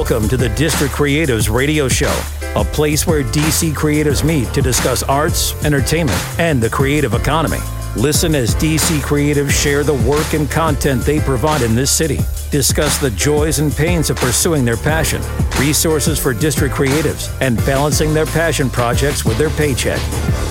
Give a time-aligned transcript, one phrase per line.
[0.00, 2.18] Welcome to the District Creatives Radio Show,
[2.56, 7.58] a place where DC creatives meet to discuss arts, entertainment, and the creative economy.
[7.96, 12.18] Listen as DC creatives share the work and content they provide in this city,
[12.50, 15.20] discuss the joys and pains of pursuing their passion,
[15.58, 20.00] resources for district creatives, and balancing their passion projects with their paycheck.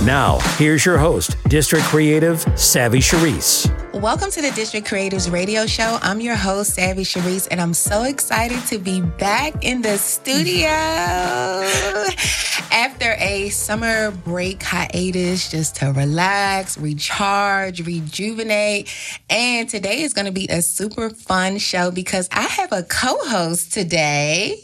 [0.04, 3.89] Now, here's your host, District Creative Savvy Cherise.
[4.00, 6.00] Welcome to the District Creatives Radio Show.
[6.02, 10.70] I'm your host, Savvy Cherise, and I'm so excited to be back in the studio
[12.72, 18.90] after a summer break hiatus just to relax, recharge, rejuvenate.
[19.30, 23.18] And today is going to be a super fun show because I have a co
[23.26, 24.62] host today,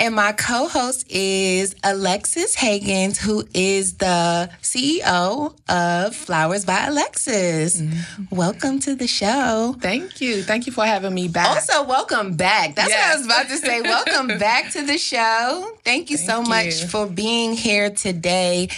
[0.00, 7.80] and my co host is Alexis Hagans, who is the CEO of Flowers by Alexis.
[7.80, 8.34] Mm-hmm.
[8.34, 9.76] Welcome to the show.
[9.80, 10.42] Thank you.
[10.42, 11.48] Thank you for having me back.
[11.48, 12.74] Also, welcome back.
[12.74, 13.06] That's yes.
[13.06, 13.80] what I was about to say.
[13.82, 15.76] welcome back to the show.
[15.84, 18.68] Thank you Thank so much for being here today.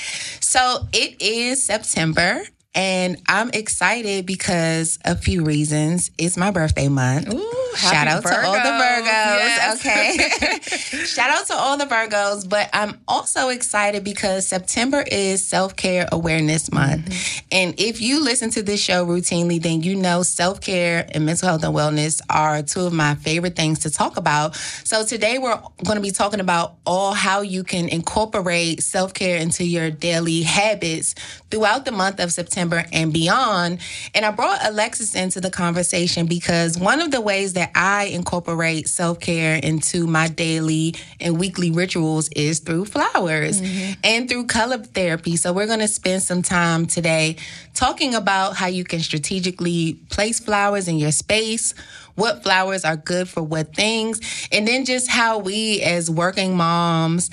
[0.40, 2.44] So, it is September.
[2.74, 6.10] And I'm excited because a few reasons.
[6.18, 7.32] It's my birthday month.
[7.32, 7.64] Ooh.
[7.76, 8.40] Shout out Virgos.
[8.40, 9.04] to all the Virgos.
[9.06, 9.80] Yes.
[9.80, 11.04] Okay.
[11.04, 12.48] Shout out to all the Virgos.
[12.48, 17.06] But I'm also excited because September is Self Care Awareness Month.
[17.06, 17.46] Mm-hmm.
[17.52, 21.48] And if you listen to this show routinely, then you know self care and mental
[21.48, 24.54] health and wellness are two of my favorite things to talk about.
[24.84, 29.36] So today we're going to be talking about all how you can incorporate self care
[29.36, 31.14] into your daily habits
[31.50, 33.80] throughout the month of September and beyond.
[34.14, 38.04] And I brought Alexis into the conversation because one of the ways that that I
[38.06, 43.92] incorporate self care into my daily and weekly rituals is through flowers mm-hmm.
[44.04, 45.36] and through color therapy.
[45.36, 47.36] So, we're going to spend some time today
[47.72, 51.74] talking about how you can strategically place flowers in your space
[52.16, 54.20] what flowers are good for what things,
[54.52, 57.28] and then just how we, as working moms,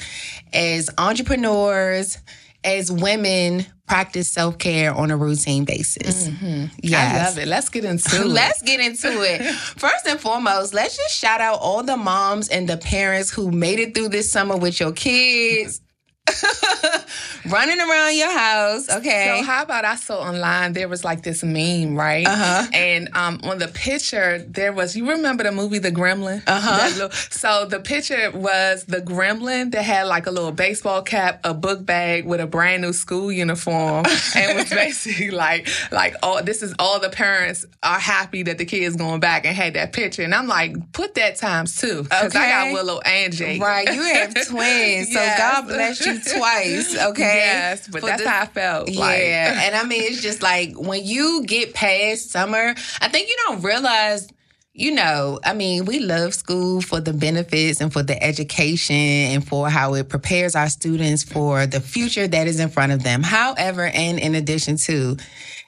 [0.53, 2.17] as entrepreneurs,
[2.63, 6.29] as women practice self care on a routine basis.
[6.29, 6.67] Mm-hmm.
[6.81, 7.13] Yes.
[7.13, 7.47] I love it.
[7.49, 8.25] Let's get into it.
[8.25, 9.43] let's get into it.
[9.53, 13.79] First and foremost, let's just shout out all the moms and the parents who made
[13.79, 15.81] it through this summer with your kids.
[17.49, 18.89] running around your house.
[18.89, 19.39] Okay.
[19.39, 22.27] So how about I saw online there was like this meme, right?
[22.27, 22.67] Uh-huh.
[22.73, 26.43] And um, on the picture there was you remember the movie The Gremlin?
[26.47, 27.09] Uh-huh.
[27.29, 31.85] so the picture was the Gremlin that had like a little baseball cap, a book
[31.85, 34.05] bag with a brand new school uniform,
[34.35, 38.65] and was basically like like oh this is all the parents are happy that the
[38.65, 42.35] kid's going back and had that picture, and I'm like put that times two because
[42.35, 42.39] okay.
[42.39, 43.61] I got Willow and Jake.
[43.61, 45.39] Right, you have twins, so yes.
[45.39, 46.97] God bless you twice.
[46.97, 47.35] Okay.
[47.37, 48.89] Yes, but that's the, how I felt.
[48.89, 48.99] Yeah.
[48.99, 49.21] Like.
[49.21, 53.61] and I mean, it's just like when you get past summer, I think you don't
[53.61, 54.27] realize
[54.73, 59.45] you know, I mean, we love school for the benefits and for the education and
[59.45, 63.21] for how it prepares our students for the future that is in front of them.
[63.21, 65.17] However, and in addition to,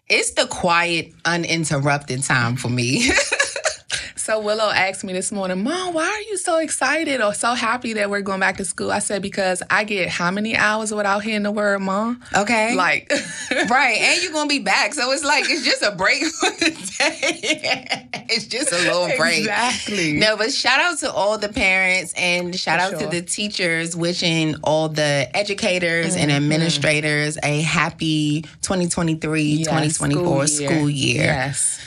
[0.08, 3.10] it's the quiet, uninterrupted time for me.
[4.24, 7.92] So Willow asked me this morning, Mom, why are you so excited or so happy
[7.96, 8.90] that we're going back to school?
[8.90, 12.24] I said, because I get how many hours without hearing the word mom?
[12.34, 12.74] Okay.
[12.74, 13.12] Like,
[13.70, 13.98] right.
[14.00, 14.94] And you're going to be back.
[14.94, 18.08] So it's like, it's just a break for the day.
[18.30, 19.40] it's just a little break.
[19.40, 20.14] Exactly.
[20.14, 23.12] No, but shout out to all the parents and shout for out sure.
[23.12, 26.22] to the teachers, wishing all the educators mm-hmm.
[26.22, 30.70] and administrators a happy 2023 yes, 2024 school year.
[30.70, 31.24] School year.
[31.24, 31.82] Yes.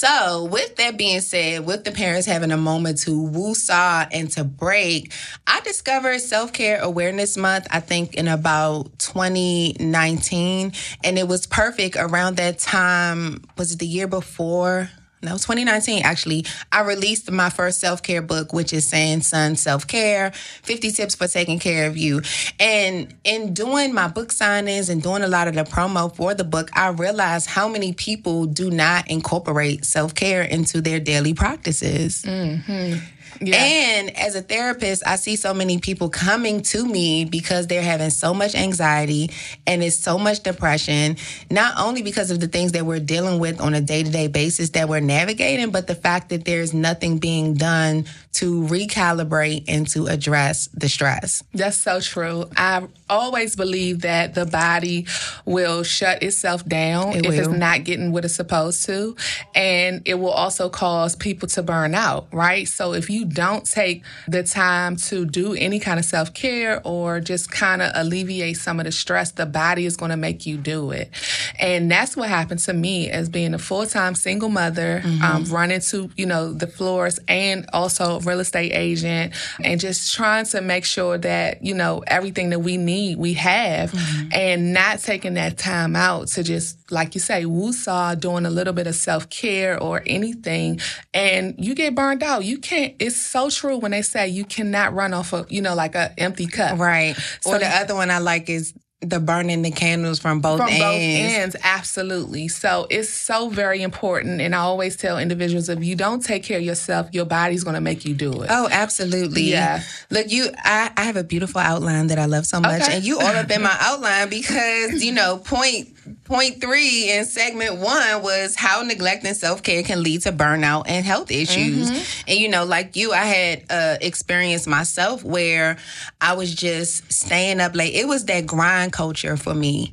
[0.00, 4.30] So, with that being said, with the parents having a moment to woo saw and
[4.30, 5.12] to break,
[5.46, 10.72] I discovered Self Care Awareness Month, I think in about 2019.
[11.04, 13.44] And it was perfect around that time.
[13.58, 14.88] Was it the year before?
[15.22, 19.86] No, 2019 actually, I released my first self care book, which is Saying Son Self
[19.86, 22.22] Care 50 Tips for Taking Care of You.
[22.58, 26.44] And in doing my book signings and doing a lot of the promo for the
[26.44, 32.22] book, I realized how many people do not incorporate self care into their daily practices.
[32.22, 32.98] Mm-hmm.
[33.42, 33.56] Yeah.
[33.56, 38.10] And as a therapist, I see so many people coming to me because they're having
[38.10, 39.30] so much anxiety
[39.66, 41.16] and it's so much depression,
[41.50, 44.26] not only because of the things that we're dealing with on a day to day
[44.28, 49.88] basis that we're navigating, but the fact that there's nothing being done to recalibrate and
[49.88, 51.42] to address the stress.
[51.52, 52.48] That's so true.
[52.56, 55.06] I always believe that the body
[55.44, 57.38] will shut itself down it if will.
[57.38, 59.16] it's not getting what it's supposed to.
[59.54, 62.68] And it will also cause people to burn out, right?
[62.68, 67.18] So if you don't take the time to do any kind of self care or
[67.18, 70.56] just kind of alleviate some of the stress, the body is going to make you
[70.56, 71.10] do it.
[71.58, 75.22] And that's what happened to me as being a full time single mother, mm-hmm.
[75.24, 80.44] um, running to, you know, the floors and also real estate agent and just trying
[80.46, 84.28] to make sure that, you know, everything that we need, we have mm-hmm.
[84.32, 88.72] and not taking that time out to just, like you say, woosah, doing a little
[88.72, 90.80] bit of self care or anything.
[91.14, 92.44] And you get burned out.
[92.44, 95.74] You can't, it's so true when they say you cannot run off of, you know,
[95.74, 96.78] like an empty cup.
[96.78, 97.16] Right.
[97.40, 100.68] So or the other one I like is the burning the candles from both from
[100.68, 100.82] ends.
[100.82, 102.48] both ends, absolutely.
[102.48, 106.58] So it's so very important, and I always tell individuals if you don't take care
[106.58, 108.48] of yourself, your body's going to make you do it.
[108.50, 109.42] Oh, absolutely.
[109.42, 109.82] Yeah.
[110.10, 112.96] Look, you, I, I have a beautiful outline that I love so much, okay.
[112.96, 115.88] and you all up in my outline because you know point
[116.30, 120.84] point three in segment one was how neglect and self care can lead to burnout
[120.86, 121.90] and health issues.
[121.90, 122.30] Mm-hmm.
[122.30, 125.76] And you know, like you, I had uh, experienced myself where
[126.20, 127.94] I was just staying up late.
[127.96, 129.92] It was that grind culture for me.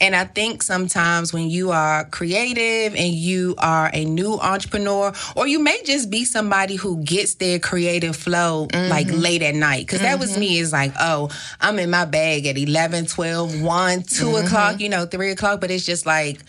[0.00, 5.46] And I think sometimes when you are creative and you are a new entrepreneur, or
[5.46, 8.90] you may just be somebody who gets their creative flow mm-hmm.
[8.90, 10.06] like late at night, because mm-hmm.
[10.08, 11.30] that was me, is like, oh,
[11.60, 14.46] I'm in my bag at 11, 12, 1, 2 mm-hmm.
[14.46, 16.40] o'clock, you know, 3 o'clock, but it's just like,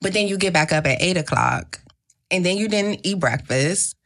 [0.00, 1.80] but then you get back up at 8 o'clock
[2.30, 3.96] and then you didn't eat breakfast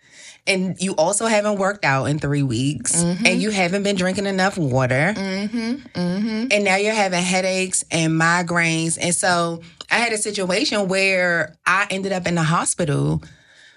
[0.46, 3.26] and you also haven't worked out in three weeks mm-hmm.
[3.26, 5.74] and you haven't been drinking enough water mm-hmm.
[5.98, 6.46] Mm-hmm.
[6.50, 11.86] and now you're having headaches and migraines and so i had a situation where i
[11.90, 13.22] ended up in the hospital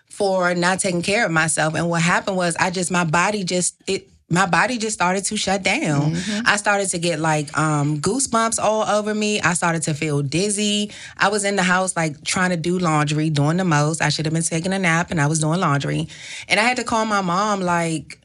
[0.09, 3.75] for not taking care of myself and what happened was i just my body just
[3.87, 6.13] it my body just started to shut down.
[6.13, 6.41] Mm-hmm.
[6.45, 9.41] I started to get like um, goosebumps all over me.
[9.41, 10.91] I started to feel dizzy.
[11.17, 14.01] I was in the house like trying to do laundry, doing the most.
[14.01, 16.07] I should have been taking a nap and I was doing laundry.
[16.47, 18.18] And I had to call my mom like,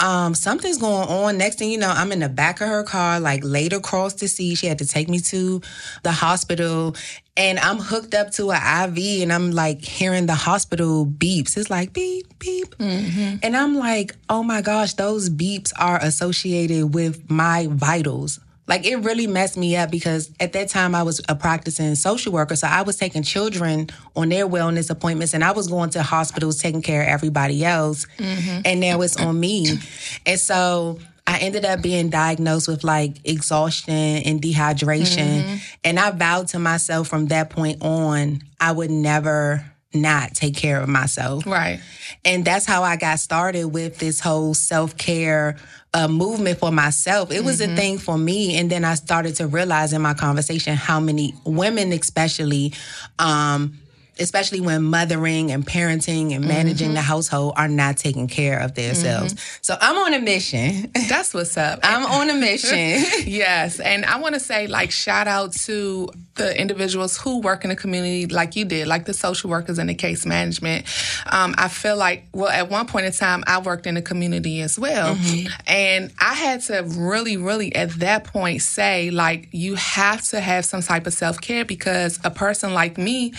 [0.00, 1.38] um, something's going on.
[1.38, 4.26] Next thing you know, I'm in the back of her car, like laid across the
[4.26, 4.56] seat.
[4.56, 5.60] She had to take me to
[6.02, 6.96] the hospital
[7.36, 11.56] and I'm hooked up to an IV and I'm like hearing the hospital beeps.
[11.56, 12.74] It's like beep, beep.
[12.76, 13.36] Mm-hmm.
[13.42, 18.40] And I'm like, oh my gosh, those beeps are associated with my vitals.
[18.66, 22.32] Like it really messed me up because at that time I was a practicing social
[22.32, 22.56] worker.
[22.56, 26.60] So I was taking children on their wellness appointments and I was going to hospitals
[26.60, 28.06] taking care of everybody else.
[28.18, 28.62] Mm-hmm.
[28.64, 29.78] And now it's on me.
[30.24, 35.42] And so I ended up being diagnosed with like exhaustion and dehydration.
[35.42, 35.56] Mm-hmm.
[35.84, 39.64] And I vowed to myself from that point on, I would never
[39.94, 41.46] not take care of myself.
[41.46, 41.80] Right.
[42.24, 45.56] And that's how I got started with this whole self care
[45.94, 47.30] uh, movement for myself.
[47.30, 47.72] It was mm-hmm.
[47.72, 48.58] a thing for me.
[48.58, 52.74] And then I started to realize in my conversation how many women, especially,
[53.18, 53.78] um,
[54.18, 56.96] especially when mothering and parenting and managing mm-hmm.
[56.96, 59.34] the household are not taking care of themselves.
[59.34, 59.58] Mm-hmm.
[59.62, 60.90] So I'm on a mission.
[61.08, 61.80] That's what's up.
[61.82, 63.04] I'm on a mission.
[63.26, 63.80] yes.
[63.80, 67.76] And I want to say, like, shout out to the individuals who work in the
[67.76, 70.86] community like you did, like the social workers and the case management.
[71.26, 74.60] Um, I feel like, well, at one point in time, I worked in the community
[74.60, 75.14] as well.
[75.14, 75.52] Mm-hmm.
[75.66, 80.64] And I had to really, really at that point say, like, you have to have
[80.64, 83.32] some type of self care because a person like me,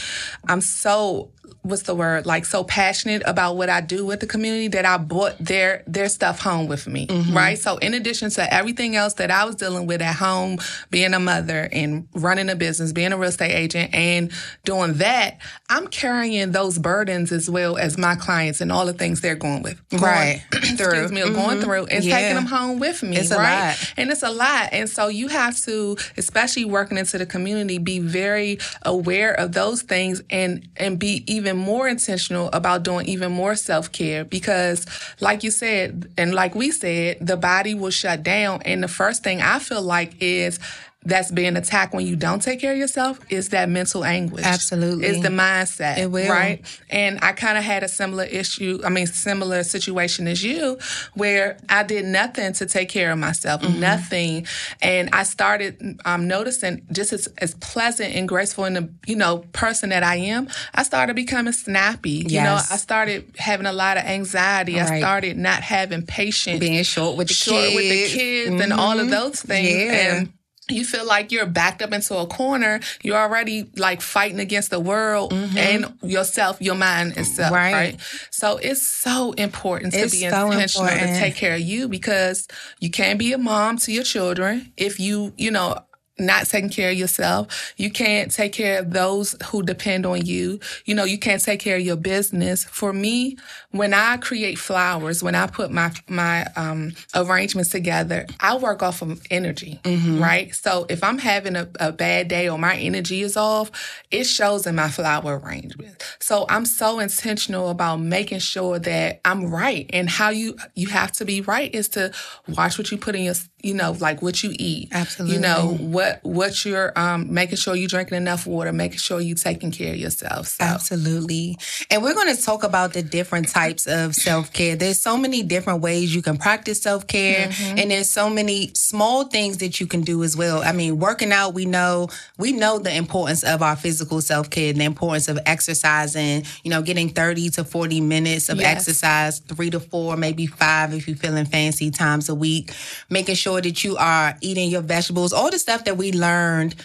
[0.48, 1.32] I'm so
[1.66, 4.98] what's the word like so passionate about what I do with the community that I
[4.98, 7.36] brought their their stuff home with me, mm-hmm.
[7.36, 7.58] right?
[7.58, 10.60] So in addition to everything else that I was dealing with at home,
[10.92, 14.32] being a mother and running a business, being a real estate agent and
[14.64, 19.22] doing that, I'm carrying those burdens as well as my clients and all the things
[19.22, 19.82] they're going with.
[19.90, 20.44] Going, right.
[20.54, 21.34] excuse me, mm-hmm.
[21.34, 22.20] going through and yeah.
[22.20, 23.76] taking them home with me, it's right?
[23.98, 24.70] And it's a lot.
[24.72, 29.82] And so you have to, especially working into the community, be very aware of those
[29.82, 34.86] things and and be even even more intentional about doing even more self care because,
[35.20, 38.62] like you said, and like we said, the body will shut down.
[38.64, 40.60] And the first thing I feel like is
[41.06, 44.44] that's being attacked when you don't take care of yourself is that mental anguish.
[44.44, 45.06] Absolutely.
[45.06, 46.00] Is the mindset.
[46.00, 46.30] It will.
[46.30, 46.66] Right?
[46.90, 50.80] And I kind of had a similar issue, I mean, similar situation as you,
[51.14, 53.80] where I did nothing to take care of myself, mm-hmm.
[53.80, 54.48] nothing.
[54.82, 59.46] And I started um, noticing just as, as pleasant and graceful and, the, you know,
[59.54, 62.26] person that I am, I started becoming snappy.
[62.28, 62.32] Yes.
[62.32, 64.76] You know, I started having a lot of anxiety.
[64.76, 64.92] Right.
[64.92, 66.60] I started not having patience.
[66.60, 67.76] Being short with the short kids.
[67.76, 68.62] with the kids mm-hmm.
[68.62, 69.70] and all of those things.
[69.70, 70.18] Yeah.
[70.18, 70.34] And
[70.70, 72.80] you feel like you're backed up into a corner.
[73.04, 75.58] You're already like fighting against the world mm-hmm.
[75.58, 77.54] and yourself, your mind itself.
[77.54, 77.74] Right.
[77.74, 78.02] right.
[78.32, 81.16] So it's so important to it's be so intentional important.
[81.16, 82.48] to take care of you because
[82.80, 85.78] you can't be a mom to your children if you, you know,
[86.18, 87.74] not taking care of yourself.
[87.78, 90.60] You can't take care of those who depend on you.
[90.86, 92.64] You know, you can't take care of your business.
[92.64, 93.38] For me,
[93.72, 99.02] when I create flowers, when I put my my um, arrangements together, I work off
[99.02, 100.22] of energy, mm-hmm.
[100.22, 100.56] right?
[100.56, 103.72] So if I'm having a, a bad day or my energy is off,
[104.12, 106.02] it shows in my flower arrangement.
[106.20, 109.90] So I'm so intentional about making sure that I'm right.
[109.92, 112.12] And how you you have to be right is to
[112.48, 114.90] watch what you put in your you know, like what you eat.
[114.92, 115.36] Absolutely.
[115.36, 119.36] You know, what what you're um, making sure you're drinking enough water, making sure you're
[119.36, 120.50] taking care of yourself.
[120.50, 120.64] So.
[120.64, 121.58] Absolutely.
[121.90, 124.76] And we're going to talk about the different types of self care.
[124.76, 127.80] There's so many different ways you can practice self care, mm-hmm.
[127.80, 130.62] and there's so many small things that you can do as well.
[130.62, 134.70] I mean, working out, we know we know the importance of our physical self care
[134.70, 136.44] and the importance of exercising.
[136.64, 138.78] You know, getting 30 to 40 minutes of yes.
[138.78, 142.72] exercise, three to four, maybe five if you're feeling fancy times a week,
[143.10, 146.76] making sure sure that you are eating your vegetables, all the stuff that we learned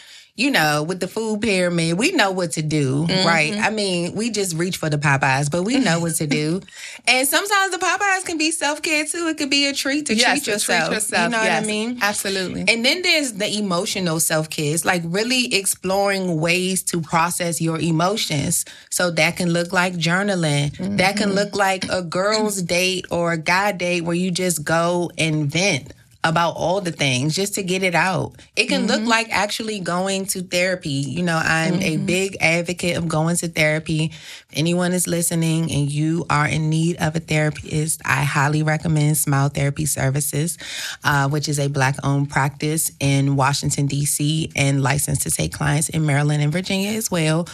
[0.41, 3.27] you know, with the food pyramid, we know what to do, mm-hmm.
[3.27, 3.53] right?
[3.59, 6.63] I mean, we just reach for the Popeyes, but we know what to do.
[7.07, 9.27] And sometimes the Popeyes can be self care too.
[9.29, 11.25] It could be a treat to yes, treat, yourself, treat yourself.
[11.25, 11.99] You know yes, what I mean?
[12.01, 12.65] Absolutely.
[12.69, 14.73] And then there's the emotional self care.
[14.73, 18.65] It's like really exploring ways to process your emotions.
[18.91, 20.71] So that can look like journaling.
[20.73, 20.97] Mm-hmm.
[20.97, 21.37] That can mm-hmm.
[21.37, 25.93] look like a girl's date or a guy date where you just go and vent
[26.23, 28.35] about all the things just to get it out.
[28.55, 28.91] It can mm-hmm.
[28.91, 30.91] look like actually going to therapy.
[30.91, 31.83] You know, I'm mm-hmm.
[31.83, 34.07] a big advocate of going to therapy.
[34.07, 39.17] If anyone is listening and you are in need of a therapist, I highly recommend
[39.17, 40.59] Smile Therapy Services,
[41.05, 45.89] uh, which is a Black owned practice in Washington, D.C., and licensed to take clients
[45.89, 47.47] in Maryland and Virginia as well.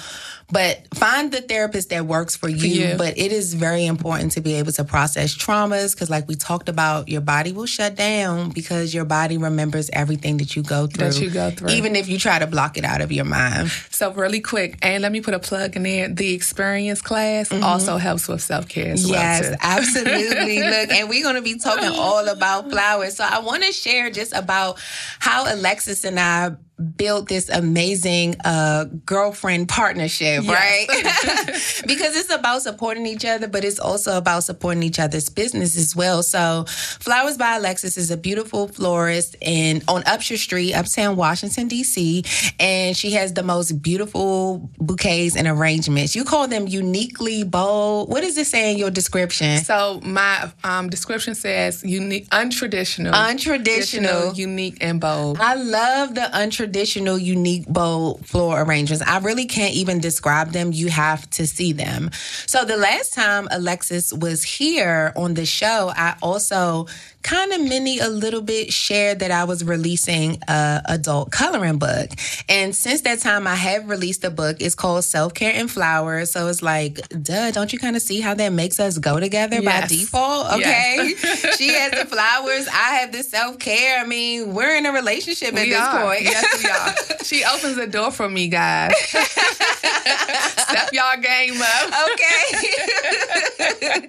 [0.49, 2.59] But find the therapist that works for you.
[2.59, 2.95] for you.
[2.97, 6.69] But it is very important to be able to process traumas because, like we talked
[6.69, 11.11] about, your body will shut down because your body remembers everything that you go through.
[11.11, 11.71] That you go through.
[11.71, 13.71] Even if you try to block it out of your mind.
[13.91, 16.09] So, really quick, and let me put a plug in there.
[16.09, 17.65] The experience class mm-hmm.
[17.65, 19.51] also helps with self care as yes, well.
[19.51, 20.61] Yes, absolutely.
[20.63, 23.17] Look, and we're going to be talking all about flowers.
[23.17, 24.79] So, I want to share just about
[25.19, 26.53] how Alexis and I
[26.97, 30.47] built this amazing uh, girlfriend partnership, yes.
[30.47, 31.83] right?
[31.87, 35.97] because it's about supporting each other, but it's also about supporting each other's business as
[35.97, 36.23] well.
[36.23, 42.25] So, Flowers by Alexis is a beautiful florist in on Upshur Street, Uptown Washington D.C.,
[42.61, 46.15] and she has the most beautiful bouquets and arrangements.
[46.15, 48.11] You call them uniquely bold.
[48.11, 49.59] What does it say in your description?
[49.65, 55.39] So, my um, description says unique, untraditional, untraditional, unique, and bold.
[55.41, 59.01] I love the untraditional traditional, unique, bowl floor arrangements.
[59.07, 60.73] I really can't even describe them.
[60.73, 62.11] You have to see them.
[62.47, 66.89] So the last time Alexis was here on the show, I also
[67.27, 72.11] kind of mini a little bit shared that I was releasing a adult coloring book.
[72.49, 74.59] And since that time I have released a book.
[74.61, 76.31] It's called Self Care and Flowers.
[76.31, 79.61] So it's like, duh, don't you kind of see how that makes us go together
[79.61, 79.83] yes.
[79.83, 80.53] by default?
[80.55, 81.15] Okay.
[81.23, 81.57] Yes.
[81.59, 84.01] she has the flowers, I have the self care.
[84.01, 86.07] I mean, we're in a relationship we at this are.
[86.07, 86.23] point.
[86.23, 86.95] Yes, we are.
[87.25, 88.95] she opens the door for me, guys.
[89.07, 91.93] Step y'all game up.
[92.13, 94.09] Okay.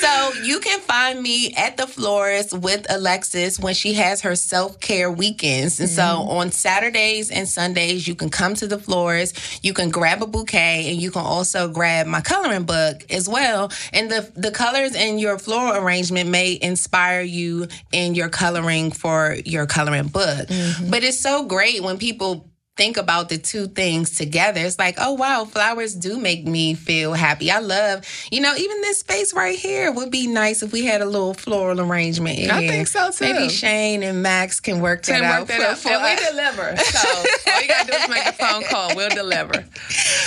[0.00, 4.80] so you can find me at the floor with Alexis when she has her self
[4.80, 5.80] care weekends.
[5.80, 5.96] And mm-hmm.
[5.96, 10.26] so on Saturdays and Sundays, you can come to the floors, you can grab a
[10.26, 13.70] bouquet, and you can also grab my coloring book as well.
[13.92, 19.36] And the, the colors in your floral arrangement may inspire you in your coloring for
[19.44, 20.48] your coloring book.
[20.48, 20.90] Mm-hmm.
[20.90, 25.12] But it's so great when people think about the two things together, it's like, oh
[25.12, 27.50] wow, flowers do make me feel happy.
[27.50, 31.00] I love, you know, even this space right here would be nice if we had
[31.00, 32.38] a little floral arrangement.
[32.38, 32.70] In I here.
[32.70, 33.32] think so too.
[33.32, 35.40] Maybe Shane and Max can work that can out.
[35.40, 35.78] Work that for, out.
[35.78, 36.76] For and we deliver.
[36.76, 38.96] So all you gotta do is make a phone call.
[38.96, 39.52] We'll deliver.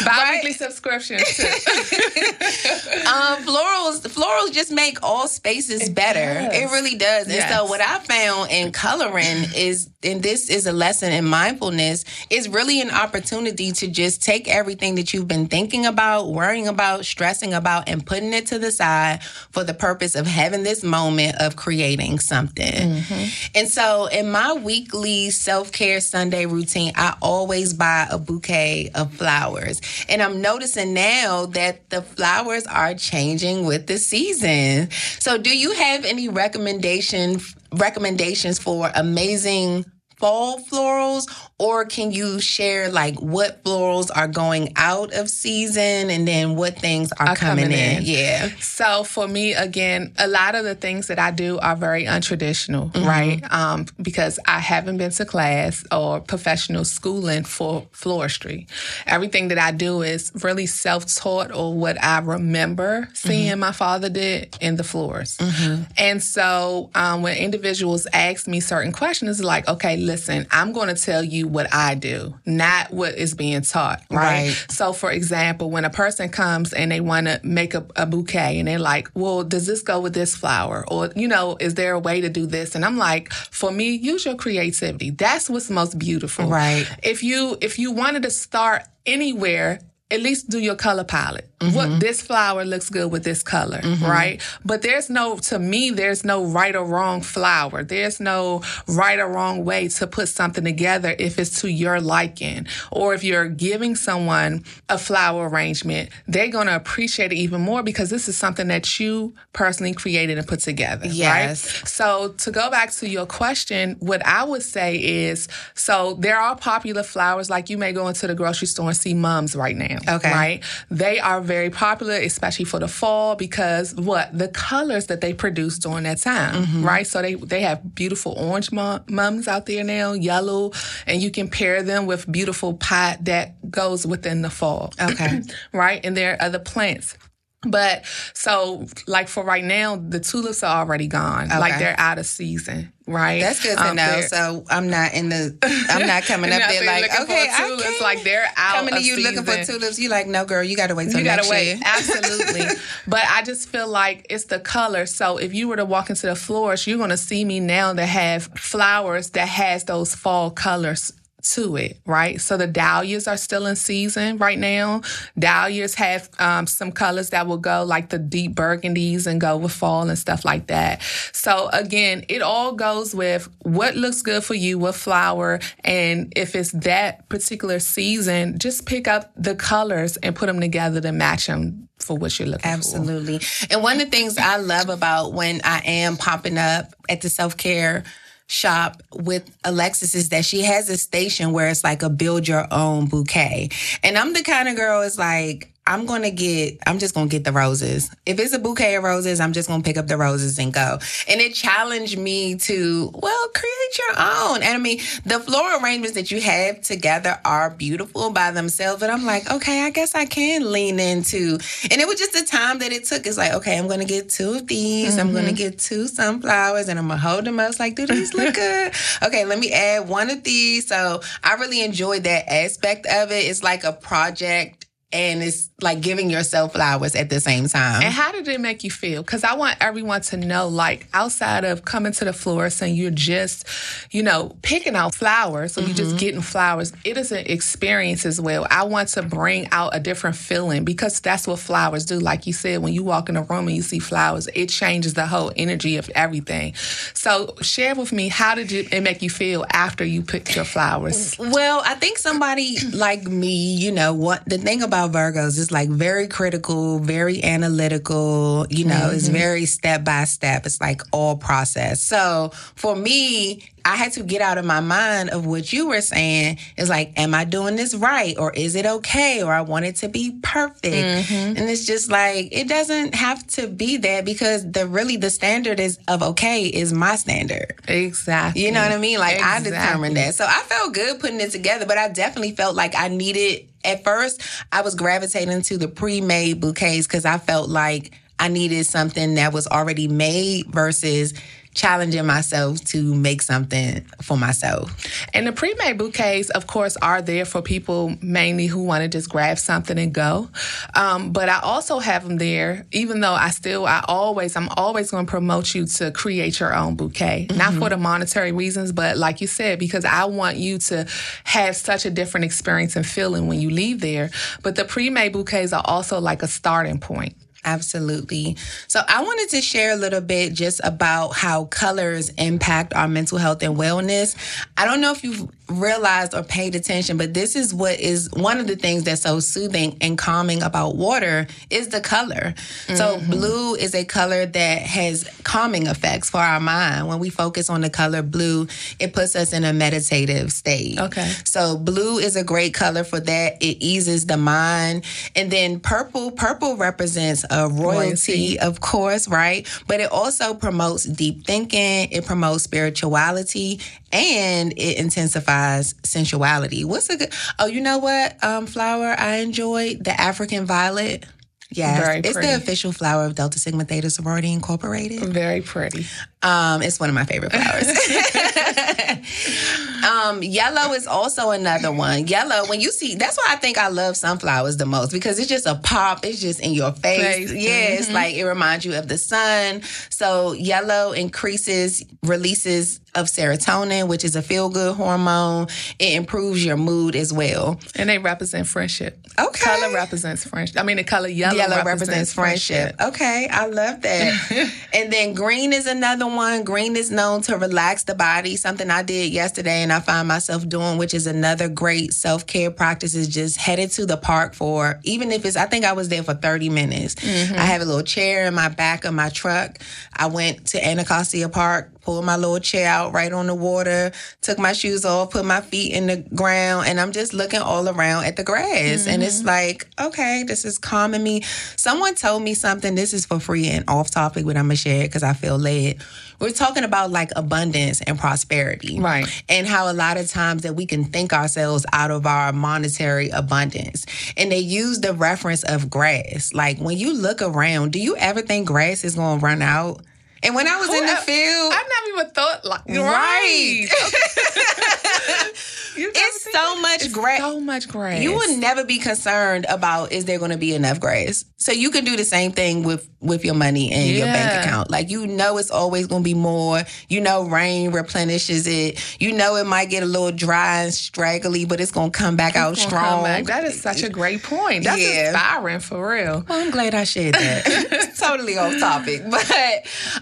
[0.06, 0.56] Bi-weekly right?
[0.56, 1.44] subscriptions too.
[3.08, 6.48] um, florals, florals just make all spaces it better.
[6.50, 6.56] Does.
[6.56, 7.27] It really does.
[7.27, 7.44] Yes.
[7.44, 12.06] And so what I found in coloring is, and this is a lesson in mindfulness
[12.38, 17.03] it's really an opportunity to just take everything that you've been thinking about, worrying about,
[17.03, 21.36] stressing about, and putting it to the side for the purpose of having this moment
[21.39, 22.65] of creating something.
[22.65, 23.58] Mm-hmm.
[23.58, 29.12] And so, in my weekly self care Sunday routine, I always buy a bouquet of
[29.15, 29.82] flowers.
[30.08, 34.91] And I'm noticing now that the flowers are changing with the season.
[35.20, 37.41] So, do you have any recommendation
[37.74, 39.86] recommendations for amazing
[40.17, 41.25] fall florals
[41.60, 46.78] or can you share like what florals are going out of season and then what
[46.78, 47.98] things are, are coming, coming in?
[47.98, 48.04] in?
[48.04, 48.50] Yeah.
[48.60, 52.92] So for me, again, a lot of the things that I do are very untraditional,
[52.92, 53.08] mm-hmm.
[53.08, 53.52] right?
[53.52, 58.70] Um, because I haven't been to class or professional schooling for floristry.
[59.08, 63.60] Everything that I do is really self-taught or what I remember seeing mm-hmm.
[63.60, 65.38] my father did in the floors.
[65.38, 65.84] Mm-hmm.
[65.98, 71.02] And so um, when individuals ask me certain questions, like, okay, listen, I'm going to
[71.02, 74.48] tell you what I do, not what is being taught, right?
[74.48, 74.66] right.
[74.70, 78.60] So, for example, when a person comes and they want to make a, a bouquet
[78.60, 80.86] and they're like, well, does this go with this flower?
[80.88, 82.75] Or, you know, is there a way to do this?
[82.75, 85.10] And I'm like, for me, use your creativity.
[85.10, 86.48] That's what's most beautiful.
[86.48, 86.88] Right.
[87.04, 91.50] If you, if you wanted to start anywhere, at least do your color palette.
[91.60, 91.76] Mm-hmm.
[91.76, 94.06] What this flower looks good with this color, mm-hmm.
[94.06, 94.42] right?
[94.64, 97.84] But there's no, to me, there's no right or wrong flower.
[97.84, 102.68] There's no right or wrong way to put something together if it's to your liking.
[102.92, 107.82] Or if you're giving someone a flower arrangement, they're going to appreciate it even more
[107.82, 111.80] because this is something that you personally created and put together, yes.
[111.80, 111.88] right?
[111.88, 116.56] So to go back to your question, what I would say is, so there are
[116.56, 119.98] popular flowers like you may go into the grocery store and see mums right now,
[120.08, 120.32] okay.
[120.32, 120.64] right?
[120.92, 125.80] They are very popular, especially for the fall, because what the colors that they produce
[125.80, 126.86] during that time, mm-hmm.
[126.86, 127.08] right?
[127.08, 130.72] So they they have beautiful orange mums out there now, yellow,
[131.08, 134.94] and you can pair them with beautiful pot that goes within the fall.
[135.01, 135.42] Okay,
[135.74, 136.01] right?
[136.04, 137.18] And there are other plants
[137.66, 141.46] but so, like for right now, the tulips are already gone.
[141.46, 141.58] Okay.
[141.58, 143.42] Like they're out of season, right?
[143.42, 144.22] That's good to um, know.
[144.28, 145.58] So I'm not in the.
[145.90, 148.76] I'm not coming up there like okay, tulips, I like they're out.
[148.76, 149.44] Coming to you season.
[149.44, 151.66] looking for tulips, you like no, girl, you got to wait till you gotta wait.
[151.66, 151.80] Year.
[151.86, 152.62] Absolutely,
[153.08, 155.08] but I just feel like it's the color.
[155.08, 157.92] So if you were to walk into the florist, you're going to see me now
[157.92, 162.41] that have flowers that has those fall colors to it, right?
[162.41, 165.01] So the dahlias are still in season right now.
[165.38, 169.72] Dahlias have um, some colors that will go like the deep burgundies and go with
[169.72, 171.01] fall and stuff like that.
[171.34, 176.56] So again, it all goes with what looks good for you, what flower, and if
[176.56, 181.48] it's that particular season, just pick up the colors and put them together to match
[181.48, 183.39] them for what you're looking Absolutely.
[183.39, 183.46] for.
[183.46, 183.75] Absolutely.
[183.75, 187.29] And one of the things I love about when I am popping up at the
[187.29, 188.03] self care
[188.48, 192.66] shop with Alexis is that she has a station where it's like a build your
[192.72, 193.70] own bouquet.
[194.04, 197.29] And I'm the kind of girl is like, I'm going to get, I'm just going
[197.29, 198.13] to get the roses.
[198.25, 200.73] If it's a bouquet of roses, I'm just going to pick up the roses and
[200.73, 201.00] go.
[201.30, 204.63] And it challenged me to, well, create your own.
[204.63, 209.02] And I mean, the floral arrangements that you have together are beautiful by themselves.
[209.02, 211.58] And I'm like, okay, I guess I can lean into,
[211.89, 213.26] and it was just the time that it took.
[213.26, 215.12] It's like, okay, I'm going to get two of these.
[215.12, 215.19] Mm-hmm.
[215.21, 217.69] I'm going to get two sunflowers and I'm going to hold them up.
[217.69, 218.91] It's like, do these look good?
[219.23, 220.88] okay, let me add one of these.
[220.88, 223.45] So I really enjoyed that aspect of it.
[223.45, 228.02] It's like a project and it's like giving yourself flowers at the same time.
[228.04, 229.24] And how did it make you feel?
[229.24, 233.12] Because I want everyone to know, like, outside of coming to the florist and you're
[233.12, 233.65] just,
[234.12, 235.88] you know, picking out flowers so mm-hmm.
[235.88, 238.67] you're just getting flowers, it is an experience as well.
[238.70, 242.20] I want to bring out a different feeling because that's what flowers do.
[242.20, 245.13] Like you said, when you walk in a room and you see flowers, it changes
[245.13, 246.74] the whole energy of everything.
[247.13, 251.38] So, share with me, how did it make you feel after you picked your flowers?
[251.39, 255.72] Well, I think somebody like me, you know, what the thing about about Virgos is
[255.72, 259.16] like very critical, very analytical, you know, mm-hmm.
[259.16, 260.66] it's very step by step.
[260.66, 262.02] It's like all process.
[262.02, 266.02] So for me, I had to get out of my mind of what you were
[266.02, 266.58] saying.
[266.76, 268.38] It's like, am I doing this right?
[268.38, 269.44] Or is it okay?
[269.44, 270.84] Or I want it to be perfect.
[270.84, 271.58] Mm-hmm.
[271.58, 275.80] And it's just like, it doesn't have to be that because the really the standard
[275.80, 277.76] is of okay is my standard.
[277.88, 278.66] Exactly.
[278.66, 279.20] You know what I mean?
[279.20, 279.72] Like exactly.
[279.72, 280.36] I determined that.
[280.36, 284.04] So I felt good putting it together, but I definitely felt like I needed at
[284.04, 289.36] first I was gravitating to the pre-made bouquets because I felt like I needed something
[289.36, 291.34] that was already made versus
[291.78, 294.92] challenging myself to make something for myself.
[295.34, 299.30] And the pre-made bouquets, of course, are there for people mainly who want to just
[299.30, 300.50] grab something and go.
[300.96, 305.12] Um, but I also have them there, even though I still, I always, I'm always
[305.12, 307.58] going to promote you to create your own bouquet, mm-hmm.
[307.58, 311.08] not for the monetary reasons, but like you said, because I want you to
[311.44, 314.32] have such a different experience and feeling when you leave there.
[314.63, 317.36] But the pre-made bouquets are also like a starting point.
[317.65, 318.56] Absolutely.
[318.88, 323.38] So I wanted to share a little bit just about how colors impact our mental
[323.38, 324.36] health and wellness.
[324.78, 328.60] I don't know if you've realized or paid attention, but this is what is one
[328.60, 332.53] of the things that's so soothing and calming about water is the color.
[332.56, 332.95] Mm-hmm.
[332.95, 337.08] So blue is a color that has calming effects for our mind.
[337.08, 338.67] When we focus on the color blue,
[338.99, 340.99] it puts us in a meditative state.
[340.99, 341.30] Okay.
[341.43, 343.62] So blue is a great color for that.
[343.62, 345.03] It eases the mind.
[345.36, 348.60] And then purple, purple represents a royalty, royalty.
[348.60, 349.67] of course, right?
[349.88, 355.57] But it also promotes deep thinking, it promotes spirituality, and it intensifies
[356.04, 356.84] sensuality.
[356.84, 357.34] What's a good?
[357.60, 358.43] Oh, you know what?
[358.43, 361.26] Um, flower I enjoyed the African violet.
[361.70, 365.20] Yes, it's the official flower of Delta Sigma Theta Sorority Incorporated.
[365.20, 366.06] Very pretty.
[366.43, 367.88] Um, it's one of my favorite flowers.
[370.08, 372.28] um, yellow is also another one.
[372.28, 375.50] Yellow, when you see, that's why I think I love sunflowers the most because it's
[375.50, 376.23] just a pop.
[376.23, 377.50] It's just in your face.
[377.50, 377.54] face.
[377.54, 378.02] Yeah, mm-hmm.
[378.02, 379.82] it's like it reminds you of the sun.
[380.10, 385.67] So yellow increases, releases of serotonin, which is a feel good hormone.
[385.97, 387.80] It improves your mood as well.
[387.95, 389.26] And they represent friendship.
[389.39, 389.65] Okay.
[389.65, 390.80] Color represents friendship.
[390.80, 392.97] I mean, the color yellow, yellow represents, represents friendship.
[392.97, 393.15] friendship.
[393.15, 394.73] Okay, I love that.
[394.93, 396.63] and then green is another one.
[396.63, 400.68] Green is known to relax the body, something I did yesterday and I find myself
[400.68, 405.00] doing, which is another great self care practice, is just headed to the park for,
[405.04, 407.16] even if it's, I think I was there for 30 minutes.
[407.16, 407.56] Mm-hmm.
[407.56, 409.80] I have a little chair in my back of my truck.
[410.13, 414.58] I went to Anacostia Park, pulled my little chair out right on the water, took
[414.58, 418.24] my shoes off, put my feet in the ground, and I'm just looking all around
[418.24, 419.02] at the grass.
[419.02, 419.10] Mm-hmm.
[419.10, 419.48] And it's mm-hmm.
[419.48, 421.41] like, okay, this is calming me.
[421.76, 425.02] Someone told me something, this is for free and off topic, but I'm gonna share
[425.02, 425.98] it because I feel led.
[426.39, 429.02] We're talking about like abundance and prosperity.
[429.02, 429.28] Right.
[429.50, 433.32] And how a lot of times that we can think ourselves out of our monetary
[433.32, 434.06] abundance.
[434.38, 436.54] And they use the reference of grass.
[436.54, 440.04] Like when you look around, do you ever think grass is gonna run out?
[440.48, 443.88] And when I was Who in the field, I never even thought like right.
[445.98, 447.40] it's so much grass.
[447.40, 448.22] So much grass.
[448.22, 451.44] You would never be concerned about is there going to be enough grass.
[451.58, 454.18] So you can do the same thing with with your money and yeah.
[454.18, 454.90] your bank account.
[454.90, 456.84] Like you know it's always going to be more.
[457.10, 459.04] You know rain replenishes it.
[459.20, 462.38] You know it might get a little dry and straggly, but it's going to come
[462.38, 463.24] back out strong.
[463.24, 463.46] Back.
[463.46, 464.86] That is such a great point.
[464.86, 465.30] That's yeah.
[465.30, 466.46] inspiring for real.
[466.48, 468.14] Well, I'm glad I shared that.
[468.18, 469.52] totally off topic, but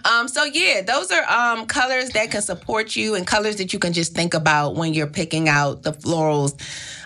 [0.05, 3.79] um, so yeah, those are um colors that can support you and colors that you
[3.79, 6.53] can just think about when you're picking out the florals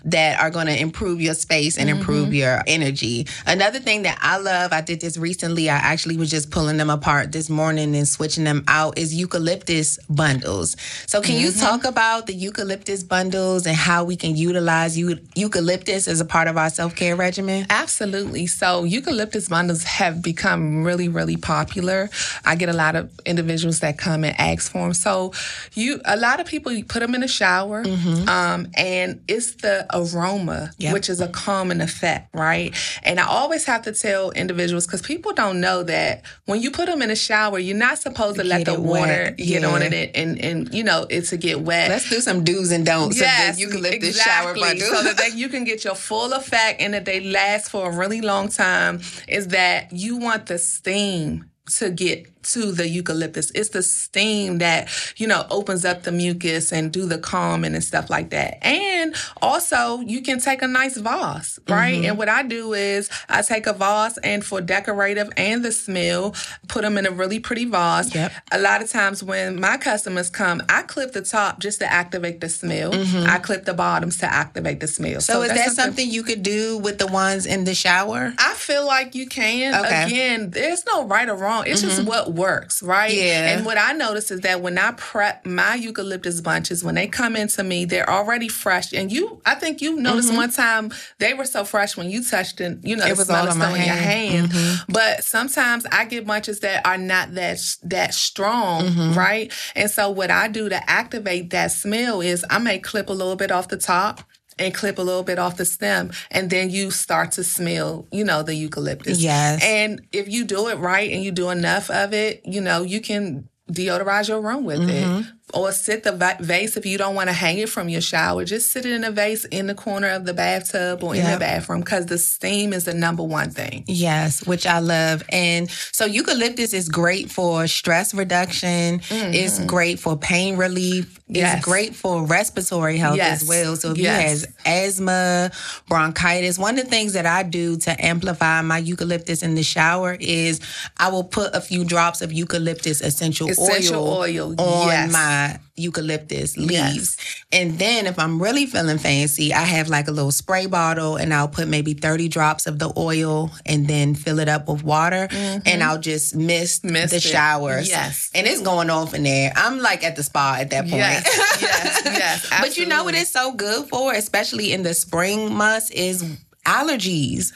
[0.06, 2.00] that are going to improve your space and mm-hmm.
[2.00, 3.28] improve your energy.
[3.46, 5.70] Another thing that I love, I did this recently.
[5.70, 10.00] I actually was just pulling them apart this morning and switching them out is eucalyptus
[10.10, 10.76] bundles.
[11.06, 11.46] So can mm-hmm.
[11.46, 16.48] you talk about the eucalyptus bundles and how we can utilize eucalyptus as a part
[16.48, 17.66] of our self-care regimen?
[17.70, 18.48] Absolutely.
[18.48, 22.10] So eucalyptus bundles have become really really popular.
[22.46, 24.94] I get a lot of individuals that come and ask for them.
[24.94, 25.34] So
[25.74, 28.30] you a lot of people put them in the shower mm-hmm.
[28.30, 30.94] um, and it's the aroma, yep.
[30.94, 32.76] which is a calming effect, right?
[33.04, 36.88] And I always have to tell individuals because people don't know that when you put
[36.88, 39.38] them in a shower, you're not supposed to let the water wet.
[39.38, 39.68] get yeah.
[39.68, 41.90] on it and, and, you know, it to get wet.
[41.90, 43.20] Let's do some do's and don'ts.
[43.20, 44.10] Yes, you can let exactly.
[44.10, 44.88] this shower bundle.
[44.88, 47.96] so that they, you can get your full effect and that they last for a
[47.96, 53.52] really long time is that you want the steam to get to the eucalyptus.
[53.52, 57.84] It's the steam that, you know, opens up the mucus and do the calming and
[57.84, 58.66] stuff like that.
[58.66, 61.96] And also you can take a nice vase, right?
[61.96, 62.06] Mm-hmm.
[62.06, 66.34] And what I do is I take a vase and for decorative and the smell,
[66.70, 68.16] put them in a really pretty vase.
[68.16, 68.32] Yep.
[68.54, 72.40] A lot of times when my customers come, I clip the top just to activate
[72.40, 72.94] the smell.
[72.94, 73.30] Mm-hmm.
[73.30, 75.20] I clip the bottoms to activate the smell.
[75.20, 78.34] So, so is that something, something, you could do with the ones in the shower?
[78.38, 79.76] I feel like you can.
[79.86, 80.06] Okay.
[80.06, 81.59] Again, there's no right or wrong.
[81.62, 81.89] It's mm-hmm.
[81.89, 83.13] just what works, right?
[83.13, 83.56] Yeah.
[83.56, 87.36] And what I notice is that when I prep my eucalyptus bunches, when they come
[87.36, 88.93] into me, they're already fresh.
[88.93, 90.38] And you, I think you noticed mm-hmm.
[90.38, 92.80] one time they were so fresh when you touched it.
[92.84, 94.50] You know, it was all on my in your hand.
[94.50, 94.91] Mm-hmm.
[94.91, 99.17] But sometimes I get bunches that are not that that strong, mm-hmm.
[99.17, 99.54] right?
[99.76, 103.36] And so what I do to activate that smell is I may clip a little
[103.36, 104.22] bit off the top
[104.60, 108.24] and clip a little bit off the stem and then you start to smell, you
[108.24, 109.19] know, the eucalyptus.
[109.19, 109.63] Yes.
[109.63, 113.02] And if you do it right and you do enough of it, you know, you
[113.02, 115.22] can deodorize your room with mm-hmm.
[115.22, 118.46] it or sit the vase if you don't want to hang it from your shower.
[118.46, 121.26] Just sit it in a vase in the corner of the bathtub or yep.
[121.26, 123.84] in the bathroom because the steam is the number one thing.
[123.88, 125.24] Yes, which I love.
[125.30, 129.00] And so eucalyptus is great for stress reduction.
[129.00, 129.34] Mm-hmm.
[129.34, 131.20] It's great for pain relief.
[131.28, 131.58] Yes.
[131.58, 133.44] It's great for respiratory health yes.
[133.44, 133.76] as well.
[133.76, 134.42] So if yes.
[134.42, 135.52] you have asthma,
[135.88, 140.18] bronchitis, one of the things that I do to amplify my eucalyptus in the shower
[140.20, 140.60] is
[140.98, 145.12] I will put a few drops of eucalyptus essential, essential oil, oil on yes.
[145.12, 146.71] my my eucalyptus leaves.
[146.71, 147.43] Yes.
[147.52, 151.34] And then if I'm really feeling fancy, I have like a little spray bottle and
[151.34, 155.28] I'll put maybe 30 drops of the oil and then fill it up with water
[155.30, 155.60] mm-hmm.
[155.65, 157.23] and I'll just mist, mist the it.
[157.23, 157.89] showers.
[157.89, 158.30] Yes.
[158.36, 159.54] And it's going off in there.
[159.56, 160.95] I'm like at the spa at that point.
[160.95, 161.25] Yes,
[161.62, 162.49] yes, yes.
[162.60, 166.23] but you know what it's so good for, especially in the spring months, is
[166.65, 167.54] allergies.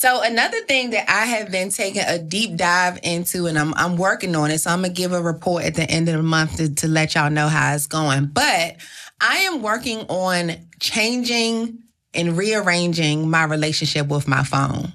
[0.00, 3.98] So another thing that I have been taking a deep dive into, and I'm I'm
[3.98, 4.60] working on it.
[4.60, 7.14] So I'm gonna give a report at the end of the month to, to let
[7.14, 8.24] y'all know how it's going.
[8.24, 8.76] But
[9.20, 11.80] I am working on changing
[12.14, 14.90] and rearranging my relationship with my phone.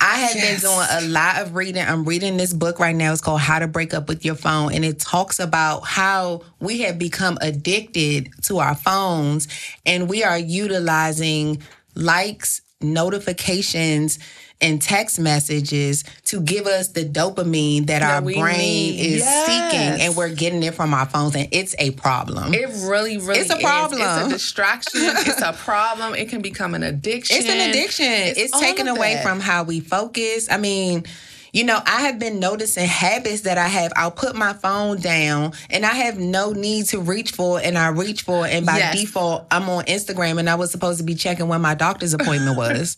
[0.00, 0.62] I have yes.
[0.62, 1.84] been doing a lot of reading.
[1.86, 3.12] I'm reading this book right now.
[3.12, 4.72] It's called How to Break Up with Your Phone.
[4.72, 9.48] And it talks about how we have become addicted to our phones
[9.84, 11.60] and we are utilizing
[11.94, 14.18] likes, notifications
[14.60, 19.00] and text messages to give us the dopamine that, that our brain need.
[19.00, 19.46] is yes.
[19.46, 22.52] seeking and we're getting it from our phones and it's a problem.
[22.52, 24.00] It really, really It's a problem.
[24.00, 24.16] Is.
[24.16, 25.00] It's a distraction.
[25.04, 26.14] it's a problem.
[26.14, 27.36] It can become an addiction.
[27.36, 28.06] It's an addiction.
[28.06, 29.22] It's, it's taken away that.
[29.22, 30.48] from how we focus.
[30.50, 31.04] I mean,
[31.52, 33.92] you know, I have been noticing habits that I have.
[33.96, 37.78] I'll put my phone down and I have no need to reach for it and
[37.78, 38.52] I reach for it.
[38.52, 39.00] And by yes.
[39.00, 42.56] default, I'm on Instagram and I was supposed to be checking when my doctor's appointment
[42.56, 42.96] was.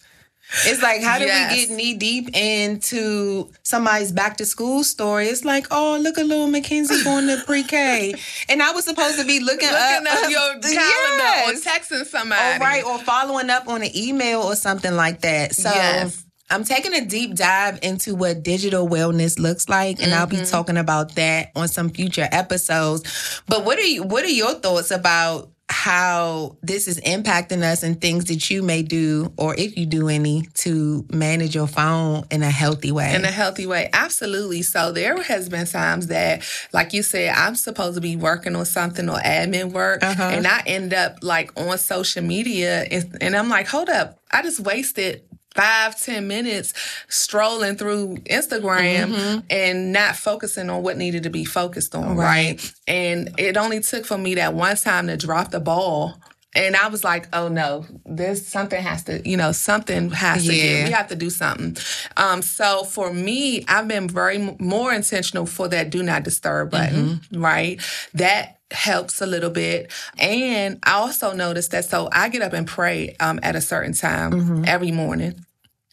[0.64, 1.52] It's like, how do yes.
[1.52, 5.26] we get knee deep into somebody's back to school story?
[5.26, 8.14] It's like, oh, look at little Mackenzie going to pre K.
[8.48, 11.66] And I was supposed to be looking, looking up, up your calendar yes.
[11.66, 12.56] or texting somebody.
[12.56, 15.54] Or, right, or following up on an email or something like that.
[15.54, 16.24] So, yes.
[16.50, 20.20] I'm taking a deep dive into what digital wellness looks like, and mm-hmm.
[20.20, 20.50] I'll be mm-hmm.
[20.50, 23.42] talking about that on some future episodes.
[23.46, 28.00] But what are you, what are your thoughts about how this is impacting us and
[28.00, 32.42] things that you may do or if you do any to manage your phone in
[32.42, 36.92] a healthy way in a healthy way absolutely so there has been times that like
[36.92, 40.24] you said i'm supposed to be working on something or admin work uh-huh.
[40.24, 44.42] and i end up like on social media and, and i'm like hold up i
[44.42, 45.22] just wasted
[45.54, 46.72] five ten minutes
[47.08, 49.38] strolling through instagram mm-hmm.
[49.50, 52.60] and not focusing on what needed to be focused on right.
[52.60, 56.14] right and it only took for me that one time to drop the ball
[56.54, 60.54] and I was like, oh no, there's something has to, you know, something has to
[60.54, 60.84] yeah.
[60.84, 61.76] We have to do something.
[62.16, 67.20] Um, so for me, I've been very more intentional for that do not disturb button,
[67.20, 67.40] mm-hmm.
[67.40, 67.80] right?
[68.14, 69.92] That helps a little bit.
[70.18, 73.92] And I also noticed that so I get up and pray um, at a certain
[73.92, 74.64] time mm-hmm.
[74.66, 75.44] every morning.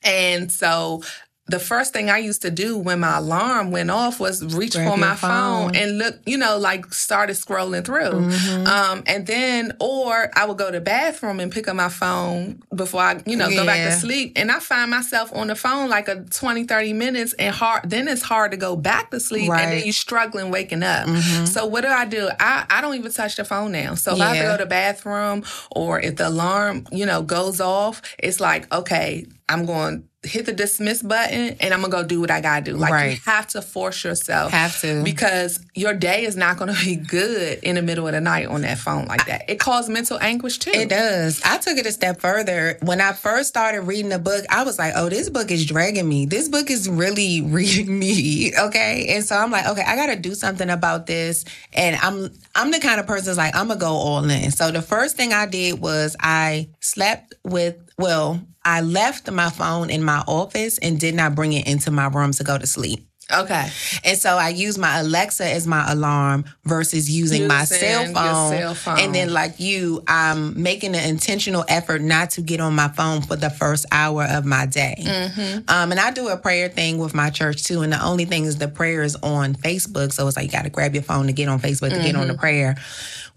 [0.04, 1.04] And so
[1.48, 4.92] the first thing I used to do when my alarm went off was reach Grab
[4.92, 5.74] for my phone.
[5.74, 5.76] phone.
[5.76, 8.12] and look, you know, like started scrolling through.
[8.12, 8.68] Mm-hmm.
[8.68, 12.62] Um, and then, or I would go to the bathroom and pick up my phone
[12.76, 13.62] before I, you know, yeah.
[13.62, 14.34] go back to sleep.
[14.36, 18.10] And I find myself on the phone like a 20, 30 minutes and hard, then
[18.10, 19.64] it's hard to go back to sleep right.
[19.64, 21.08] and then you're struggling waking up.
[21.08, 21.46] Mm-hmm.
[21.46, 22.30] So what do I do?
[22.42, 23.96] I, I don't even touch the phone now.
[23.96, 24.26] So if yeah.
[24.26, 28.02] I have to go to the bathroom or if the alarm, you know, goes off,
[28.20, 32.20] it's like, okay, I'm going to hit the dismiss button and I'm gonna go do
[32.20, 32.78] what I gotta do.
[32.78, 33.12] Like right.
[33.12, 34.52] you have to force yourself.
[34.52, 35.04] Have to.
[35.04, 38.62] Because your day is not gonna be good in the middle of the night on
[38.62, 39.50] that phone like that.
[39.50, 40.72] It causes mental anguish too.
[40.72, 41.42] It does.
[41.46, 42.78] I took it a step further.
[42.82, 46.08] When I first started reading the book, I was like, oh, this book is dragging
[46.08, 46.26] me.
[46.26, 48.54] This book is really reading me.
[48.58, 49.08] Okay.
[49.16, 51.46] And so I'm like, okay, I gotta do something about this.
[51.74, 54.52] And I'm I'm the kind of person that's like, I'm gonna go all in.
[54.52, 59.90] So the first thing I did was I slept with well, I left my phone
[59.90, 63.08] in my office and did not bring it into my room to go to sleep.
[63.32, 63.68] Okay.
[64.06, 68.52] And so I use my Alexa as my alarm versus using, using my cell phone.
[68.52, 69.00] cell phone.
[69.00, 73.22] And then, like you, I'm making an intentional effort not to get on my phone
[73.22, 74.96] for the first hour of my day.
[75.00, 75.70] Mm-hmm.
[75.70, 77.82] Um, and I do a prayer thing with my church too.
[77.82, 80.14] And the only thing is the prayer is on Facebook.
[80.14, 82.06] So it's like you got to grab your phone to get on Facebook to mm-hmm.
[82.06, 82.40] get on the mm-hmm.
[82.40, 82.76] prayer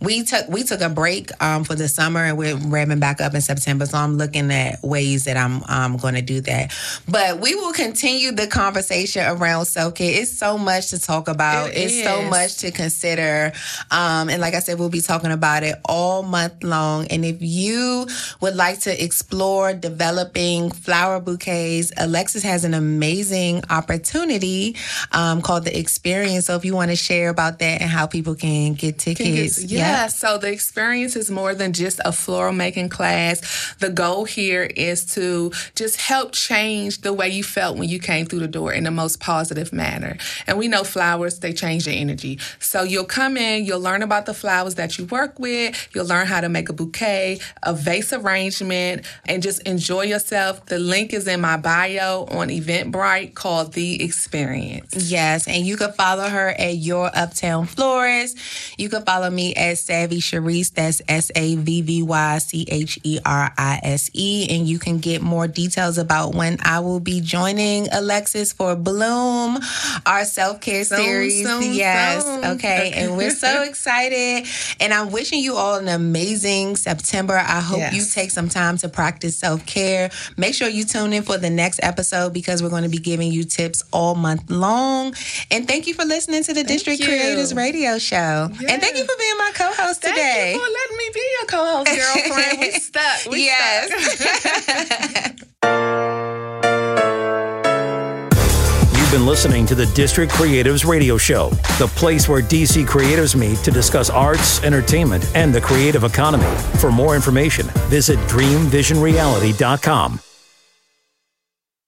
[0.00, 3.34] we took we took a break um, for the summer and we're ramping back up
[3.34, 3.84] in September.
[3.84, 6.72] So I'm looking at ways that I'm um, going to do that.
[7.08, 10.10] But we will continue the conversation around self care.
[10.10, 11.70] It's so much to talk about.
[11.70, 12.04] It it's is.
[12.04, 13.52] so much to consider.
[13.90, 17.06] Um, and like I said, we'll be talking about it all month long.
[17.08, 18.06] And if you
[18.40, 24.76] would like to explore developing flower bouquets, Alexis has an amazing opportunity
[25.12, 26.46] um, called the Experience.
[26.46, 29.89] So if you want to share about that and how people can get tickets, yeah
[29.89, 29.89] Yeah.
[30.08, 33.74] So the experience is more than just a floral making class.
[33.78, 38.26] The goal here is to just help change the way you felt when you came
[38.26, 40.16] through the door in the most positive manner.
[40.46, 42.38] And we know flowers, they change your energy.
[42.58, 46.26] So you'll come in, you'll learn about the flowers that you work with, you'll learn
[46.26, 50.66] how to make a bouquet, a vase arrangement, and just enjoy yourself.
[50.66, 55.10] The link is in my bio on Eventbrite called The Experience.
[55.10, 58.38] Yes, and you can follow her at Your Uptown Florist.
[58.78, 60.72] You can follow me at Savvy Cherise.
[60.72, 64.46] That's S A V V Y C H E R I S E.
[64.50, 69.58] And you can get more details about when I will be joining Alexis for Bloom,
[70.06, 71.44] our self care series.
[71.46, 72.24] soon, yes.
[72.24, 72.44] soon.
[72.44, 72.92] Okay.
[72.94, 74.46] And we're so excited.
[74.80, 77.34] And I'm wishing you all an amazing September.
[77.36, 77.94] I hope Yes.
[77.94, 80.10] you take some time to practice self care.
[80.36, 83.32] Make sure you tune in for the next episode because we're going to be giving
[83.32, 85.14] you tips all month long.
[85.50, 87.06] And thank you for listening to the District you.
[87.06, 88.16] Creators Radio Show.
[88.50, 90.52] And thank you for being my co-host Thank today.
[90.54, 92.58] you for letting me be your co-host, girlfriend.
[92.60, 93.26] we stuck.
[93.30, 93.90] We yes.
[94.18, 95.36] stuck.
[98.96, 103.58] You've been listening to the District Creatives Radio Show, the place where DC creatives meet
[103.58, 106.44] to discuss arts, entertainment, and the creative economy.
[106.78, 110.20] For more information, visit dreamvisionreality.com.